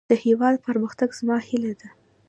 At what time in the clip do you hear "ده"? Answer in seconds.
1.79-1.89